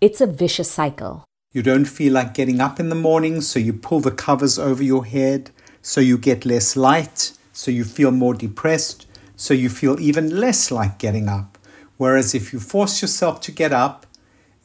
it's 0.00 0.20
a 0.20 0.26
vicious 0.26 0.70
cycle. 0.70 1.24
You 1.52 1.62
don't 1.62 1.86
feel 1.86 2.12
like 2.12 2.34
getting 2.34 2.60
up 2.60 2.78
in 2.78 2.90
the 2.90 2.94
morning, 2.94 3.40
so 3.40 3.58
you 3.58 3.72
pull 3.72 4.00
the 4.00 4.10
covers 4.10 4.58
over 4.58 4.82
your 4.82 5.06
head, 5.06 5.50
so 5.80 6.02
you 6.02 6.18
get 6.18 6.44
less 6.44 6.76
light, 6.76 7.32
so 7.54 7.70
you 7.70 7.84
feel 7.84 8.10
more 8.10 8.34
depressed, 8.34 9.06
so 9.36 9.54
you 9.54 9.70
feel 9.70 9.98
even 10.00 10.38
less 10.38 10.70
like 10.70 10.98
getting 10.98 11.28
up. 11.28 11.56
Whereas 11.96 12.34
if 12.34 12.52
you 12.52 12.60
force 12.60 13.00
yourself 13.00 13.40
to 13.42 13.52
get 13.52 13.72
up, 13.72 14.05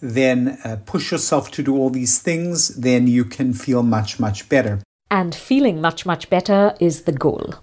then 0.01 0.58
uh, 0.63 0.77
push 0.86 1.12
yourself 1.12 1.51
to 1.51 1.63
do 1.63 1.77
all 1.77 1.89
these 1.89 2.20
things, 2.20 2.70
then 2.70 3.08
you 3.08 3.24
can 3.24 3.53
feel 3.53 3.84
much, 3.84 4.20
much 4.20 4.50
better. 4.50 4.81
And 5.10 5.34
feeling 5.36 5.79
much, 5.79 6.05
much 6.05 6.29
better 6.29 6.75
is 6.79 7.03
the 7.03 7.12
goal. 7.12 7.55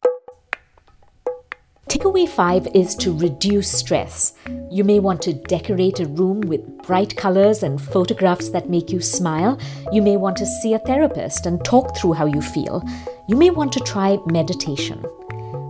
Takeaway 1.88 2.28
five 2.28 2.68
is 2.75 2.95
to 2.97 3.16
reduce 3.16 3.73
stress. 3.73 4.35
You 4.71 4.85
may 4.85 5.00
want 5.00 5.23
to 5.23 5.33
decorate 5.33 6.00
a 6.00 6.07
room 6.07 6.42
with 6.42 6.61
bright 6.83 7.16
colors 7.16 7.62
and 7.62 7.80
photographs 7.80 8.50
that 8.50 8.68
make 8.68 8.92
you 8.92 9.00
smile. 9.00 9.59
You 9.90 10.02
may 10.02 10.18
want 10.18 10.37
to 10.37 10.47
see 10.47 10.75
a 10.75 10.78
therapist 10.80 11.47
and 11.47 11.64
talk 11.64 11.97
through 11.97 12.12
how 12.12 12.26
you 12.26 12.42
feel. 12.42 12.83
You 13.26 13.37
may 13.37 13.49
want 13.49 13.73
to 13.73 13.80
try 13.80 14.18
meditation. 14.26 15.02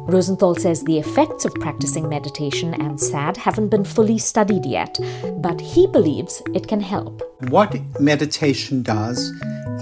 Rosenthal 0.09 0.55
says 0.55 0.83
the 0.83 0.99
effects 0.99 1.45
of 1.45 1.55
practicing 1.57 2.09
meditation 2.09 2.73
and 2.73 2.99
SAD 2.99 3.37
haven't 3.37 3.69
been 3.69 3.85
fully 3.85 4.17
studied 4.17 4.65
yet, 4.65 4.99
but 5.43 5.61
he 5.61 5.87
believes 5.87 6.43
it 6.55 6.67
can 6.67 6.81
help. 6.81 7.23
What 7.51 7.77
meditation 8.01 8.83
does 8.83 9.31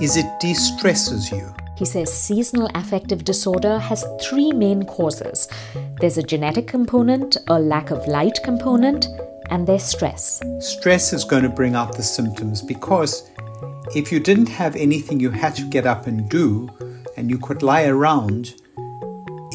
is 0.01 0.17
it 0.17 0.27
de 0.41 0.53
stresses 0.53 1.31
you. 1.31 1.55
He 1.77 1.85
says 1.85 2.13
seasonal 2.13 2.69
affective 2.75 3.23
disorder 3.23 3.79
has 3.79 4.05
three 4.21 4.51
main 4.51 4.85
causes 4.87 5.49
there's 6.01 6.19
a 6.19 6.25
genetic 6.25 6.67
component, 6.67 7.37
a 7.47 7.59
lack 7.61 7.93
of 7.93 8.07
light 8.09 8.41
component, 8.43 9.07
and 9.51 9.65
there's 9.65 9.85
stress. 9.85 10.43
Stress 10.59 11.13
is 11.13 11.23
going 11.23 11.45
to 11.45 11.49
bring 11.49 11.77
out 11.77 11.97
the 11.97 12.03
symptoms 12.03 12.63
because 12.63 13.31
if 13.95 14.11
you 14.11 14.19
didn't 14.19 14.49
have 14.49 14.75
anything 14.75 15.21
you 15.21 15.31
had 15.31 15.55
to 15.55 15.63
get 15.63 15.87
up 15.87 16.09
and 16.09 16.29
do, 16.29 16.69
and 17.17 17.31
you 17.31 17.39
could 17.39 17.63
lie 17.63 17.85
around, 17.85 18.55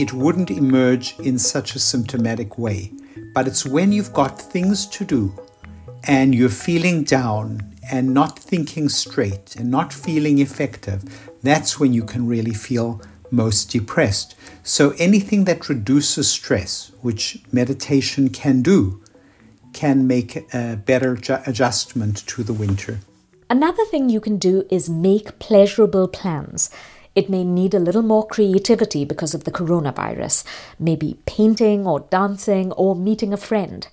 it 0.01 0.11
wouldn't 0.13 0.49
emerge 0.49 1.15
in 1.19 1.37
such 1.37 1.75
a 1.75 1.79
symptomatic 1.79 2.57
way. 2.57 2.91
But 3.35 3.47
it's 3.47 3.65
when 3.65 3.91
you've 3.91 4.13
got 4.13 4.41
things 4.41 4.87
to 4.87 5.05
do 5.05 5.31
and 6.05 6.33
you're 6.33 6.49
feeling 6.49 7.03
down 7.03 7.75
and 7.91 8.11
not 8.11 8.39
thinking 8.39 8.89
straight 8.89 9.55
and 9.55 9.69
not 9.69 9.93
feeling 9.93 10.39
effective, 10.39 11.03
that's 11.43 11.79
when 11.79 11.93
you 11.93 12.03
can 12.03 12.27
really 12.27 12.53
feel 12.53 12.99
most 13.29 13.69
depressed. 13.69 14.35
So 14.63 14.93
anything 14.97 15.45
that 15.45 15.69
reduces 15.69 16.27
stress, 16.27 16.91
which 17.01 17.37
meditation 17.51 18.29
can 18.29 18.63
do, 18.63 19.01
can 19.73 20.07
make 20.07 20.51
a 20.53 20.77
better 20.77 21.15
ju- 21.15 21.37
adjustment 21.45 22.25
to 22.27 22.43
the 22.43 22.53
winter. 22.53 22.99
Another 23.51 23.85
thing 23.85 24.09
you 24.09 24.19
can 24.19 24.37
do 24.37 24.65
is 24.71 24.89
make 24.89 25.37
pleasurable 25.37 26.07
plans. 26.07 26.71
It 27.13 27.29
may 27.29 27.43
need 27.43 27.73
a 27.73 27.79
little 27.79 28.01
more 28.01 28.25
creativity 28.25 29.03
because 29.03 29.33
of 29.33 29.43
the 29.43 29.51
coronavirus, 29.51 30.45
maybe 30.79 31.19
painting 31.25 31.85
or 31.85 32.01
dancing 32.01 32.71
or 32.73 32.95
meeting 32.95 33.33
a 33.33 33.37
friend. 33.37 33.87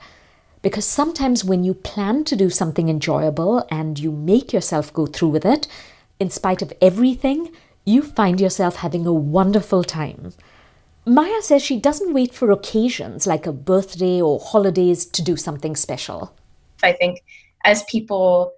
Because 0.63 0.85
sometimes 0.85 1.45
when 1.45 1.65
you 1.65 1.75
plan 1.75 2.25
to 2.25 2.37
do 2.37 2.51
something 2.51 2.89
enjoyable 2.89 3.67
and 3.71 3.99
you 3.99 4.13
make 4.13 4.53
yourself 4.53 4.93
go 4.93 5.07
through 5.07 5.29
with 5.29 5.45
it, 5.45 5.67
in 6.21 6.31
spite 6.31 6.63
of 6.63 6.73
everything, 6.81 7.51
you 7.85 8.03
find 8.03 8.41
yourself 8.41 8.77
having 8.77 9.07
a 9.07 9.13
wonderful 9.13 9.83
time. 9.83 10.33
Maya 11.07 11.41
says 11.41 11.63
she 11.63 11.81
doesn't 11.81 12.13
wait 12.13 12.35
for 12.35 12.51
occasions 12.51 13.27
like 13.27 13.47
a 13.47 13.53
birthday 13.53 14.21
or 14.21 14.39
holidays 14.39 15.07
to 15.07 15.23
do 15.23 15.37
something 15.37 15.75
special. 15.75 16.35
I 16.83 16.93
think 16.93 17.23
as 17.65 17.83
people 17.85 18.53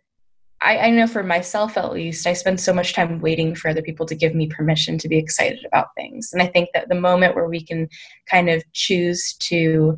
I, 0.62 0.78
I, 0.78 0.90
know 0.90 1.06
for 1.06 1.22
myself 1.22 1.76
at 1.78 1.92
least, 1.92 2.26
I 2.26 2.34
spend 2.34 2.60
so 2.60 2.72
much 2.72 2.92
time 2.92 3.20
waiting 3.20 3.54
for 3.54 3.68
other 3.68 3.82
people 3.82 4.04
to 4.06 4.14
give 4.14 4.34
me 4.34 4.46
permission 4.46 4.98
to 4.98 5.08
be 5.08 5.16
excited 5.16 5.64
about 5.64 5.94
things. 5.96 6.32
And 6.32 6.42
I 6.42 6.46
think 6.46 6.68
that 6.74 6.88
the 6.88 6.94
moment 6.94 7.34
where 7.34 7.48
we 7.48 7.64
can 7.64 7.88
kind 8.30 8.50
of 8.50 8.62
choose 8.72 9.32
to 9.40 9.96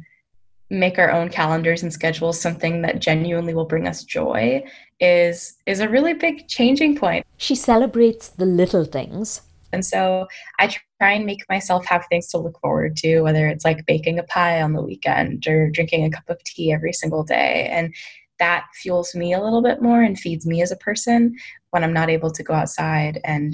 make 0.71 0.99
our 0.99 1.11
own 1.11 1.29
calendars 1.29 1.83
and 1.83 1.93
schedules 1.93 2.41
something 2.41 2.83
that 2.83 3.01
genuinely 3.01 3.55
will 3.55 3.67
bring 3.67 3.87
us 3.87 4.05
joy 4.05 4.65
is 5.01 5.55
is 5.67 5.81
a 5.81 5.89
really 5.89 6.15
big 6.15 6.49
changing 6.49 6.97
point. 6.97 7.27
She 7.37 7.55
celebrates 7.55 8.29
the 8.29 8.47
little 8.47 8.85
things. 8.85 9.43
And 9.75 9.85
so 9.85 10.27
I 10.59 10.67
try 11.01 11.13
and 11.13 11.25
make 11.25 11.41
myself 11.49 11.87
have 11.87 12.05
things 12.07 12.29
to 12.29 12.39
look 12.39 12.61
forward 12.61 12.97
to, 12.99 13.23
whether 13.23 13.47
it's 13.47 13.65
like 13.65 13.87
baking 13.87 14.19
a 14.19 14.23
pie 14.25 14.61
on 14.61 14.75
the 14.75 14.83
weekend 14.83 15.47
or 15.47 15.71
drinking 15.71 16.05
a 16.05 16.11
cup 16.11 16.29
of 16.29 16.43
tea 16.45 16.73
every 16.73 16.93
single 16.93 17.25
day. 17.25 17.69
And 17.71 17.95
that 18.43 18.67
fuels 18.75 19.15
me 19.15 19.33
a 19.33 19.41
little 19.41 19.63
bit 19.63 19.81
more 19.81 20.03
and 20.03 20.19
feeds 20.19 20.45
me 20.45 20.63
as 20.63 20.73
a 20.73 20.83
person 20.89 21.37
when 21.71 21.85
I'm 21.85 21.93
not 21.93 22.11
able 22.11 22.33
to 22.33 22.43
go 22.43 22.55
outside 22.55 23.21
and 23.25 23.49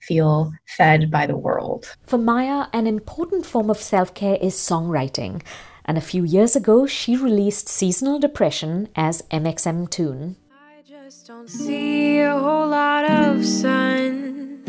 feel 0.00 0.52
fed 0.76 1.10
by 1.10 1.24
the 1.26 1.36
world. 1.36 1.96
For 2.06 2.18
Maya, 2.18 2.66
an 2.74 2.86
important 2.86 3.46
form 3.46 3.70
of 3.70 3.78
self 3.78 4.12
care 4.12 4.38
is 4.48 4.54
songwriting. 4.54 5.42
And 5.86 5.96
a 5.96 6.08
few 6.12 6.22
years 6.24 6.54
ago, 6.54 6.86
she 6.86 7.16
released 7.16 7.66
Seasonal 7.68 8.18
Depression 8.18 8.90
as 8.94 9.22
mxmtoon. 9.30 10.36
I 10.52 10.82
just 10.86 11.26
don't 11.26 11.48
see 11.48 12.20
a 12.20 12.38
whole 12.38 12.68
lot 12.68 13.04
of 13.10 13.46
sun. 13.46 14.62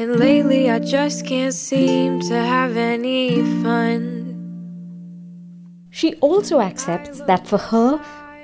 And 0.00 0.10
lately, 0.16 0.70
I 0.70 0.78
just 0.80 1.24
can't 1.24 1.54
seem 1.54 2.20
to 2.28 2.36
have 2.36 2.76
any 2.76 3.40
fun. 3.62 4.18
She 5.98 6.14
also 6.16 6.60
accepts 6.60 7.20
that 7.22 7.44
for 7.48 7.58
her, 7.58 8.00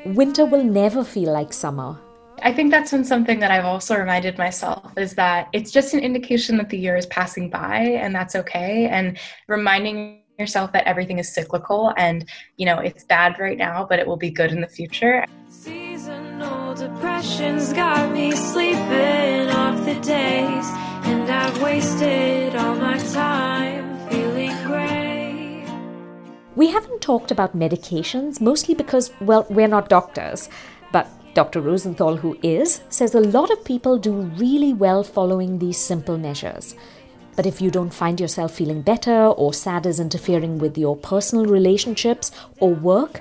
winter 0.06 0.44
will 0.44 0.64
never 0.64 1.04
feel 1.04 1.32
like 1.32 1.52
summer. 1.52 1.98
I 2.42 2.52
think 2.52 2.70
that's 2.70 2.90
been 2.90 3.04
something 3.04 3.38
that 3.40 3.50
I've 3.50 3.64
also 3.64 3.96
reminded 3.96 4.36
myself 4.38 4.92
is 4.98 5.14
that 5.14 5.48
it's 5.52 5.70
just 5.70 5.94
an 5.94 6.00
indication 6.00 6.56
that 6.58 6.68
the 6.68 6.78
year 6.78 6.96
is 6.96 7.06
passing 7.06 7.48
by 7.48 7.76
and 7.76 8.14
that's 8.14 8.34
okay. 8.34 8.86
And 8.88 9.18
reminding 9.48 10.20
yourself 10.38 10.72
that 10.72 10.84
everything 10.84 11.18
is 11.18 11.32
cyclical 11.32 11.94
and, 11.96 12.28
you 12.56 12.66
know, 12.66 12.78
it's 12.80 13.04
bad 13.04 13.38
right 13.38 13.56
now, 13.56 13.86
but 13.88 13.98
it 13.98 14.06
will 14.06 14.16
be 14.16 14.30
good 14.30 14.50
in 14.50 14.60
the 14.60 14.68
future. 14.68 15.24
Seasonal 15.48 16.74
depression's 16.74 17.72
got 17.72 18.12
me 18.12 18.32
sleeping 18.32 19.48
off 19.50 19.84
the 19.84 19.94
days, 20.00 20.66
and 21.06 21.30
I've 21.30 21.62
wasted 21.62 22.56
all 22.56 22.74
my 22.74 22.98
time 22.98 23.54
feeling 23.54 23.62
great. 23.62 23.73
We 26.56 26.70
haven't 26.70 27.00
talked 27.00 27.32
about 27.32 27.56
medications, 27.56 28.40
mostly 28.40 28.74
because, 28.74 29.10
well, 29.20 29.44
we're 29.50 29.66
not 29.66 29.88
doctors. 29.88 30.48
But 30.92 31.08
Dr. 31.34 31.60
Rosenthal, 31.60 32.16
who 32.16 32.38
is, 32.44 32.80
says 32.90 33.14
a 33.14 33.20
lot 33.20 33.50
of 33.50 33.64
people 33.64 33.98
do 33.98 34.12
really 34.12 34.72
well 34.72 35.02
following 35.02 35.58
these 35.58 35.78
simple 35.78 36.16
measures. 36.16 36.76
But 37.34 37.46
if 37.46 37.60
you 37.60 37.72
don't 37.72 37.92
find 37.92 38.20
yourself 38.20 38.54
feeling 38.54 38.82
better 38.82 39.26
or 39.26 39.52
sad 39.52 39.86
is 39.86 39.98
interfering 39.98 40.58
with 40.58 40.78
your 40.78 40.96
personal 40.96 41.46
relationships 41.46 42.30
or 42.60 42.72
work, 42.72 43.20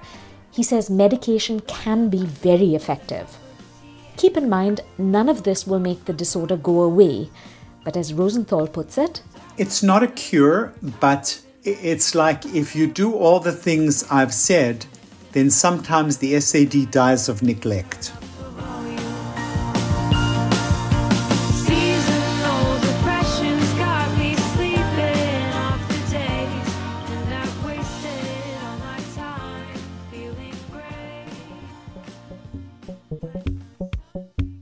he 0.51 0.61
says 0.61 0.91
medication 0.91 1.59
can 1.61 2.09
be 2.09 2.25
very 2.25 2.75
effective. 2.75 3.35
Keep 4.17 4.37
in 4.37 4.47
mind, 4.47 4.81
none 4.99 5.27
of 5.27 5.41
this 5.41 5.65
will 5.65 5.79
make 5.79 6.05
the 6.05 6.13
disorder 6.13 6.55
go 6.55 6.81
away. 6.81 7.31
But 7.83 7.97
as 7.97 8.13
Rosenthal 8.13 8.67
puts 8.67 8.99
it, 8.99 9.23
it's 9.57 9.81
not 9.81 10.03
a 10.03 10.07
cure, 10.07 10.73
but 10.99 11.41
it's 11.63 12.13
like 12.13 12.45
if 12.45 12.75
you 12.75 12.87
do 12.87 13.13
all 13.13 13.39
the 13.39 13.51
things 13.51 14.03
I've 14.11 14.33
said, 14.33 14.85
then 15.31 15.49
sometimes 15.49 16.17
the 16.17 16.39
SAD 16.39 16.91
dies 16.91 17.29
of 17.29 17.41
neglect. 17.41 18.11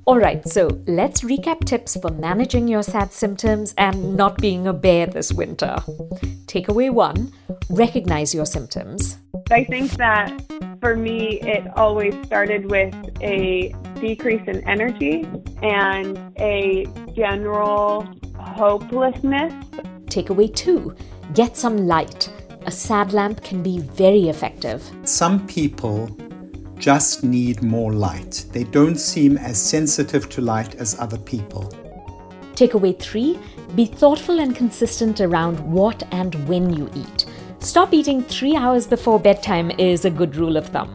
Alright, 0.08 0.46
so 0.46 0.68
let's 0.88 1.22
recap 1.22 1.64
tips 1.64 1.96
for 1.96 2.12
managing 2.12 2.68
your 2.68 2.84
sad 2.84 3.14
symptoms 3.14 3.74
and 3.78 4.18
not 4.18 4.38
being 4.40 4.68
a 4.68 4.74
bear 4.74 5.08
this 5.08 5.32
winter. 5.32 5.78
Takeaway 6.52 6.92
one 6.92 7.32
recognize 7.70 8.36
your 8.36 8.46
symptoms. 8.46 9.18
I 9.52 9.64
think 9.64 9.92
that 9.92 10.44
for 10.82 10.98
me, 10.98 11.40
it 11.40 11.66
always 11.78 12.14
started 12.26 12.70
with 12.70 12.94
a 13.22 13.74
decrease 14.02 14.46
in 14.48 14.60
energy 14.68 15.26
and 15.62 16.20
a 16.38 16.88
general 17.16 18.06
hopelessness. 18.36 19.54
Takeaway 20.08 20.54
two 20.54 20.94
get 21.34 21.56
some 21.56 21.88
light. 21.88 22.30
A 22.66 22.72
sad 22.72 23.14
lamp 23.14 23.42
can 23.42 23.64
be 23.64 23.80
very 23.80 24.28
effective. 24.28 24.84
Some 25.06 25.48
people 25.48 26.10
just 26.78 27.24
need 27.24 27.64
more 27.64 27.94
light. 27.94 28.44
They 28.52 28.66
don't 28.66 28.98
seem 28.98 29.38
as 29.38 29.58
sensitive 29.58 30.28
to 30.32 30.42
light 30.42 30.76
as 30.76 31.00
other 31.00 31.18
people. 31.18 31.72
Takeaway 32.62 33.00
three 33.00 33.40
be 33.76 33.88
thoughtful 33.88 34.40
and 34.40 34.56
consistent 34.56 35.20
around 35.20 35.60
what 35.62 36.04
and 36.12 36.48
when 36.48 36.72
you 36.72 36.92
eat. 36.94 37.26
Stop 37.58 37.92
eating 37.92 38.22
three 38.22 38.56
hours 38.56 38.86
before 38.86 39.20
bedtime 39.20 39.72
is 39.80 40.06
a 40.06 40.12
good 40.12 40.36
rule 40.36 40.56
of 40.56 40.68
thumb. 40.68 40.94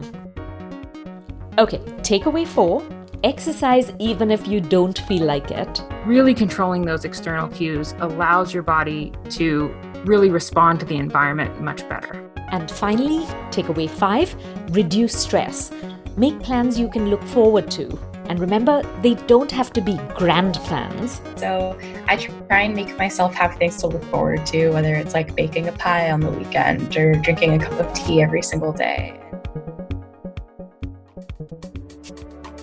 Okay, 1.57 1.79
takeaway 2.07 2.47
four 2.47 2.87
exercise 3.25 3.91
even 3.99 4.31
if 4.31 4.47
you 4.47 4.61
don't 4.61 4.99
feel 5.09 5.25
like 5.25 5.51
it. 5.51 5.83
Really 6.05 6.33
controlling 6.33 6.85
those 6.85 7.03
external 7.03 7.49
cues 7.49 7.93
allows 7.99 8.53
your 8.53 8.63
body 8.63 9.11
to 9.31 9.67
really 10.05 10.29
respond 10.29 10.79
to 10.79 10.85
the 10.85 10.95
environment 10.95 11.59
much 11.59 11.81
better. 11.89 12.31
And 12.47 12.71
finally, 12.71 13.25
takeaway 13.51 13.89
five 13.89 14.33
reduce 14.69 15.19
stress. 15.19 15.69
Make 16.15 16.39
plans 16.39 16.79
you 16.79 16.87
can 16.87 17.09
look 17.09 17.23
forward 17.23 17.69
to. 17.71 17.99
And 18.29 18.39
remember, 18.39 18.83
they 19.01 19.13
don't 19.13 19.51
have 19.51 19.71
to 19.73 19.81
be 19.81 19.97
grand 20.15 20.55
plans. 20.55 21.21
So 21.37 21.77
I 22.07 22.17
try 22.17 22.61
and 22.61 22.75
make 22.75 22.97
myself 22.97 23.33
have 23.35 23.55
things 23.55 23.77
to 23.77 23.87
look 23.87 24.03
forward 24.05 24.45
to, 24.47 24.69
whether 24.69 24.95
it's 24.95 25.13
like 25.13 25.35
baking 25.35 25.67
a 25.67 25.71
pie 25.71 26.11
on 26.11 26.19
the 26.19 26.31
weekend 26.31 26.95
or 26.97 27.13
drinking 27.13 27.53
a 27.53 27.59
cup 27.59 27.79
of 27.79 27.93
tea 27.93 28.21
every 28.21 28.41
single 28.41 28.73
day. 28.73 29.19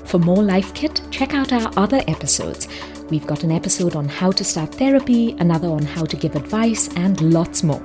For 0.04 0.18
more 0.18 0.42
Life 0.44 0.72
Kit, 0.74 1.02
check 1.10 1.34
out 1.34 1.52
our 1.52 1.72
other 1.76 2.00
episodes. 2.06 2.68
We've 3.10 3.26
got 3.26 3.42
an 3.42 3.50
episode 3.50 3.96
on 3.96 4.08
how 4.08 4.30
to 4.32 4.44
start 4.44 4.74
therapy, 4.74 5.32
another 5.40 5.68
on 5.68 5.82
how 5.82 6.04
to 6.04 6.16
give 6.16 6.36
advice, 6.36 6.88
and 6.96 7.20
lots 7.20 7.62
more. 7.62 7.82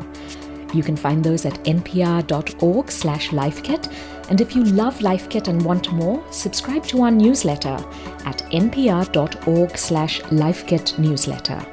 You 0.74 0.84
can 0.84 0.96
find 0.96 1.24
those 1.24 1.46
at 1.46 1.54
npr.org 1.64 2.92
slash 2.92 3.30
lifekit. 3.30 3.92
And 4.30 4.42
if 4.42 4.56
you 4.56 4.64
love 4.64 5.00
LifeKit 5.00 5.48
and 5.48 5.64
want 5.64 5.92
more, 5.92 6.24
subscribe 6.32 6.84
to 6.88 7.02
our 7.02 7.10
newsletter 7.10 7.78
at 8.26 8.38
npr.org 8.52 9.76
slash 9.76 10.22
lifekit 10.22 11.00
newsletter. 11.00 11.66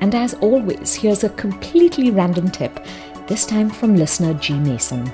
And 0.00 0.12
as 0.16 0.34
always, 0.34 0.94
here's 0.94 1.22
a 1.22 1.28
completely 1.28 2.10
random 2.10 2.50
tip, 2.50 2.84
this 3.28 3.46
time 3.46 3.70
from 3.70 3.94
listener 3.94 4.34
G. 4.34 4.54
Mason. 4.54 5.06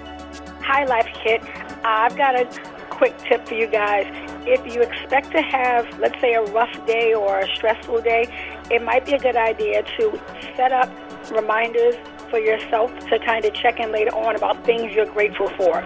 Hi, 0.63 0.85
Life 0.85 1.09
Kit. 1.23 1.43
I've 1.85 2.17
got 2.17 2.35
a 2.35 2.47
quick 2.89 3.17
tip 3.19 3.47
for 3.47 3.55
you 3.55 3.67
guys. 3.67 4.07
If 4.47 4.75
you 4.75 4.81
expect 4.81 5.31
to 5.33 5.43
have, 5.43 5.87
let's 5.99 6.19
say, 6.23 6.33
a 6.35 6.43
rough 6.43 6.87
day 6.87 7.13
or 7.13 7.41
a 7.41 7.55
stressful 7.55 8.01
day, 8.01 8.33
it 8.71 8.83
might 8.83 9.05
be 9.05 9.13
a 9.13 9.19
good 9.19 9.37
idea 9.37 9.83
to 9.83 10.19
set 10.57 10.73
up 10.73 10.91
reminders 11.31 11.97
for 12.31 12.39
yourself 12.39 12.91
to 13.09 13.19
kind 13.19 13.45
of 13.45 13.53
check 13.53 13.79
in 13.79 13.93
later 13.93 14.15
on 14.15 14.37
about 14.37 14.65
things 14.65 14.95
you're 14.95 15.07
grateful 15.07 15.49
for. 15.51 15.85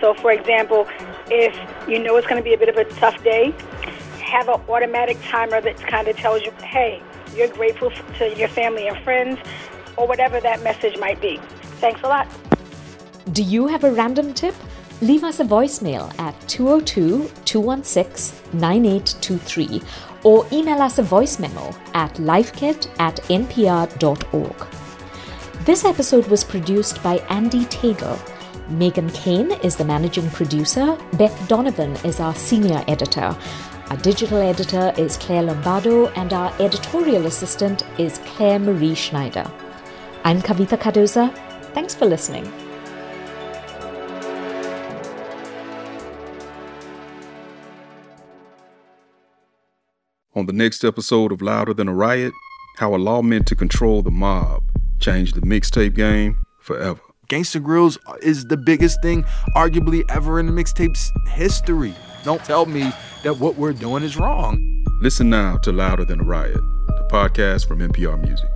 So, 0.00 0.14
for 0.14 0.32
example, 0.32 0.88
if 1.28 1.54
you 1.88 1.98
know 1.98 2.16
it's 2.16 2.26
going 2.26 2.40
to 2.40 2.44
be 2.44 2.54
a 2.54 2.58
bit 2.58 2.68
of 2.68 2.76
a 2.76 2.84
tough 2.94 3.22
day, 3.22 3.54
have 4.22 4.48
an 4.48 4.60
automatic 4.68 5.18
timer 5.24 5.60
that 5.60 5.76
kind 5.78 6.08
of 6.08 6.16
tells 6.16 6.42
you, 6.42 6.52
hey, 6.62 7.02
you're 7.36 7.48
grateful 7.48 7.90
to 8.18 8.36
your 8.36 8.48
family 8.48 8.88
and 8.88 8.96
friends, 9.04 9.38
or 9.96 10.06
whatever 10.06 10.40
that 10.40 10.62
message 10.62 10.98
might 10.98 11.20
be. 11.20 11.38
Thanks 11.80 12.00
a 12.02 12.08
lot. 12.08 12.28
Do 13.32 13.42
you 13.42 13.66
have 13.66 13.84
a 13.84 13.92
random 13.92 14.34
tip? 14.34 14.54
Leave 15.02 15.24
us 15.24 15.40
a 15.40 15.44
voicemail 15.44 16.12
at 16.18 16.34
202 16.48 17.30
216 17.44 18.58
9823 18.58 19.82
or 20.24 20.46
email 20.52 20.82
us 20.82 20.98
a 20.98 21.02
voice 21.02 21.38
memo 21.38 21.74
at 21.94 22.12
lifekit 22.14 22.88
at 22.98 23.16
npr.org. 23.28 24.66
This 25.64 25.84
episode 25.84 26.26
was 26.26 26.44
produced 26.44 27.02
by 27.02 27.18
Andee 27.30 27.66
Tagle. 27.70 28.18
Meghan 28.70 29.12
Keane 29.12 29.50
is 29.64 29.74
the 29.74 29.84
managing 29.84 30.30
producer. 30.30 30.96
Beth 31.14 31.48
Donovan 31.48 31.96
is 32.04 32.20
our 32.20 32.32
senior 32.36 32.84
editor. 32.86 33.36
Our 33.90 33.96
digital 33.96 34.38
editor 34.38 34.94
is 34.96 35.16
Claire 35.16 35.42
Lombardo, 35.42 36.06
and 36.10 36.32
our 36.32 36.54
editorial 36.60 37.26
assistant 37.26 37.82
is 37.98 38.18
Claire 38.18 38.60
Marie 38.60 38.94
Schneider. 38.94 39.50
I'm 40.22 40.40
Kavitha 40.40 40.78
Cardoza. 40.78 41.34
Thanks 41.74 41.96
for 41.96 42.06
listening. 42.06 42.46
On 50.36 50.46
the 50.46 50.52
next 50.52 50.84
episode 50.84 51.32
of 51.32 51.42
Louder 51.42 51.74
Than 51.74 51.88
a 51.88 51.94
Riot, 51.94 52.32
how 52.76 52.94
a 52.94 52.98
law 52.98 53.20
meant 53.20 53.48
to 53.48 53.56
control 53.56 54.02
the 54.02 54.12
mob 54.12 54.62
changed 55.00 55.34
the 55.34 55.40
mixtape 55.40 55.96
game 55.96 56.44
forever. 56.60 57.00
Gangsta 57.30 57.62
Grillz 57.62 57.96
is 58.22 58.46
the 58.46 58.56
biggest 58.56 59.00
thing, 59.02 59.22
arguably, 59.54 60.04
ever 60.10 60.40
in 60.40 60.46
the 60.46 60.52
mixtape's 60.52 61.12
history. 61.28 61.94
Don't 62.24 62.44
tell 62.44 62.66
me 62.66 62.92
that 63.22 63.38
what 63.38 63.54
we're 63.54 63.72
doing 63.72 64.02
is 64.02 64.16
wrong. 64.16 64.84
Listen 65.00 65.30
now 65.30 65.56
to 65.58 65.70
Louder 65.70 66.04
Than 66.04 66.18
a 66.18 66.24
Riot, 66.24 66.60
the 66.88 67.08
podcast 67.08 67.68
from 67.68 67.78
NPR 67.78 68.20
Music. 68.20 68.48